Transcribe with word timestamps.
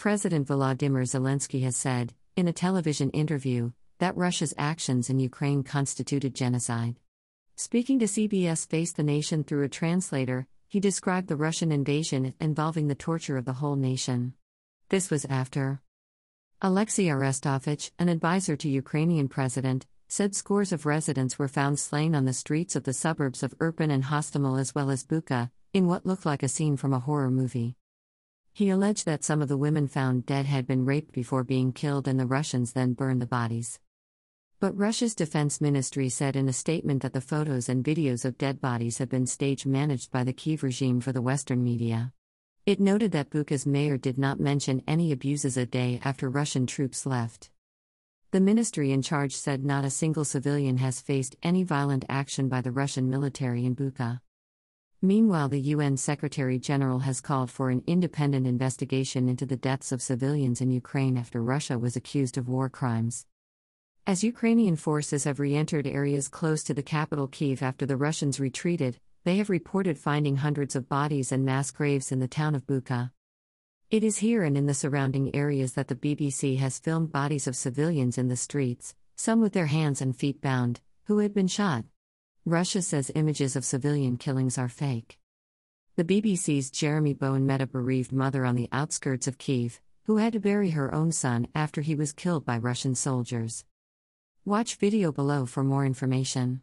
President 0.00 0.48
Volodymyr 0.48 1.04
Zelensky 1.04 1.62
has 1.62 1.76
said, 1.76 2.14
in 2.34 2.48
a 2.48 2.54
television 2.54 3.10
interview, 3.10 3.70
that 3.98 4.16
Russia's 4.16 4.54
actions 4.56 5.10
in 5.10 5.18
Ukraine 5.18 5.62
constituted 5.62 6.34
genocide. 6.34 6.98
Speaking 7.54 7.98
to 7.98 8.06
CBS 8.06 8.66
Face 8.66 8.94
the 8.94 9.02
Nation 9.02 9.44
through 9.44 9.62
a 9.62 9.68
translator, 9.68 10.46
he 10.68 10.80
described 10.80 11.28
the 11.28 11.36
Russian 11.36 11.70
invasion 11.70 12.32
involving 12.40 12.88
the 12.88 12.94
torture 12.94 13.36
of 13.36 13.44
the 13.44 13.52
whole 13.52 13.76
nation. 13.76 14.32
This 14.88 15.10
was 15.10 15.26
after 15.26 15.82
Alexei 16.62 17.08
Arestovich, 17.08 17.90
an 17.98 18.08
advisor 18.08 18.56
to 18.56 18.70
Ukrainian 18.70 19.28
president, 19.28 19.86
said 20.08 20.34
scores 20.34 20.72
of 20.72 20.86
residents 20.86 21.38
were 21.38 21.46
found 21.46 21.78
slain 21.78 22.14
on 22.14 22.24
the 22.24 22.32
streets 22.32 22.74
of 22.74 22.84
the 22.84 22.94
suburbs 22.94 23.42
of 23.42 23.52
Irpin 23.58 23.90
and 23.90 24.04
Hostomel 24.04 24.58
as 24.58 24.74
well 24.74 24.88
as 24.88 25.04
Bucha, 25.04 25.50
in 25.74 25.86
what 25.86 26.06
looked 26.06 26.24
like 26.24 26.42
a 26.42 26.48
scene 26.48 26.78
from 26.78 26.94
a 26.94 27.00
horror 27.00 27.30
movie. 27.30 27.76
He 28.52 28.68
alleged 28.68 29.06
that 29.06 29.24
some 29.24 29.40
of 29.40 29.48
the 29.48 29.56
women 29.56 29.86
found 29.86 30.26
dead 30.26 30.46
had 30.46 30.66
been 30.66 30.84
raped 30.84 31.12
before 31.12 31.44
being 31.44 31.72
killed 31.72 32.08
and 32.08 32.18
the 32.18 32.26
Russians 32.26 32.72
then 32.72 32.94
burned 32.94 33.22
the 33.22 33.26
bodies. 33.26 33.80
But 34.58 34.76
Russia's 34.76 35.14
defense 35.14 35.60
ministry 35.60 36.10
said 36.10 36.36
in 36.36 36.46
a 36.46 36.52
statement 36.52 37.00
that 37.02 37.14
the 37.14 37.22
photos 37.22 37.68
and 37.68 37.82
videos 37.82 38.26
of 38.26 38.36
dead 38.36 38.60
bodies 38.60 38.98
have 38.98 39.08
been 39.08 39.26
stage 39.26 39.64
managed 39.64 40.10
by 40.10 40.22
the 40.22 40.34
Kiev 40.34 40.62
regime 40.62 41.00
for 41.00 41.12
the 41.12 41.22
Western 41.22 41.64
media. 41.64 42.12
It 42.66 42.78
noted 42.78 43.12
that 43.12 43.30
Bucha's 43.30 43.64
mayor 43.66 43.96
did 43.96 44.18
not 44.18 44.38
mention 44.38 44.82
any 44.86 45.12
abuses 45.12 45.56
a 45.56 45.64
day 45.64 45.98
after 46.04 46.28
Russian 46.28 46.66
troops 46.66 47.06
left. 47.06 47.50
The 48.32 48.40
ministry 48.40 48.92
in 48.92 49.00
charge 49.00 49.34
said 49.34 49.64
not 49.64 49.84
a 49.86 49.90
single 49.90 50.24
civilian 50.24 50.76
has 50.76 51.00
faced 51.00 51.36
any 51.42 51.62
violent 51.62 52.04
action 52.08 52.48
by 52.50 52.60
the 52.60 52.70
Russian 52.70 53.08
military 53.08 53.64
in 53.64 53.74
Bucha. 53.74 54.20
Meanwhile, 55.02 55.48
the 55.48 55.60
UN 55.60 55.96
Secretary 55.96 56.58
General 56.58 56.98
has 56.98 57.22
called 57.22 57.50
for 57.50 57.70
an 57.70 57.82
independent 57.86 58.46
investigation 58.46 59.30
into 59.30 59.46
the 59.46 59.56
deaths 59.56 59.92
of 59.92 60.02
civilians 60.02 60.60
in 60.60 60.70
Ukraine 60.70 61.16
after 61.16 61.42
Russia 61.42 61.78
was 61.78 61.96
accused 61.96 62.36
of 62.36 62.50
war 62.50 62.68
crimes. 62.68 63.24
As 64.06 64.22
Ukrainian 64.22 64.76
forces 64.76 65.24
have 65.24 65.40
re 65.40 65.54
entered 65.54 65.86
areas 65.86 66.28
close 66.28 66.62
to 66.64 66.74
the 66.74 66.82
capital 66.82 67.28
Kiev 67.28 67.62
after 67.62 67.86
the 67.86 67.96
Russians 67.96 68.38
retreated, 68.38 69.00
they 69.24 69.38
have 69.38 69.48
reported 69.48 69.96
finding 69.98 70.36
hundreds 70.36 70.76
of 70.76 70.90
bodies 70.90 71.32
and 71.32 71.46
mass 71.46 71.70
graves 71.70 72.12
in 72.12 72.20
the 72.20 72.28
town 72.28 72.54
of 72.54 72.66
Bucha. 72.66 73.10
It 73.90 74.04
is 74.04 74.18
here 74.18 74.44
and 74.44 74.54
in 74.54 74.66
the 74.66 74.74
surrounding 74.74 75.34
areas 75.34 75.72
that 75.74 75.88
the 75.88 75.94
BBC 75.94 76.58
has 76.58 76.78
filmed 76.78 77.10
bodies 77.10 77.46
of 77.46 77.56
civilians 77.56 78.18
in 78.18 78.28
the 78.28 78.36
streets, 78.36 78.94
some 79.16 79.40
with 79.40 79.54
their 79.54 79.66
hands 79.66 80.02
and 80.02 80.14
feet 80.14 80.42
bound, 80.42 80.82
who 81.04 81.20
had 81.20 81.32
been 81.32 81.48
shot. 81.48 81.86
Russia 82.50 82.82
says 82.82 83.12
images 83.14 83.54
of 83.54 83.64
civilian 83.64 84.16
killings 84.16 84.58
are 84.58 84.68
fake. 84.68 85.20
The 85.96 86.02
BBC's 86.02 86.68
Jeremy 86.72 87.14
Bowen 87.14 87.46
met 87.46 87.60
a 87.60 87.66
bereaved 87.66 88.10
mother 88.10 88.44
on 88.44 88.56
the 88.56 88.68
outskirts 88.72 89.28
of 89.28 89.38
Kiev, 89.38 89.80
who 90.06 90.16
had 90.16 90.32
to 90.32 90.40
bury 90.40 90.70
her 90.70 90.92
own 90.92 91.12
son 91.12 91.46
after 91.54 91.80
he 91.80 91.94
was 91.94 92.12
killed 92.12 92.44
by 92.44 92.58
Russian 92.58 92.96
soldiers. 92.96 93.64
Watch 94.44 94.74
video 94.74 95.12
below 95.12 95.46
for 95.46 95.62
more 95.62 95.86
information. 95.86 96.62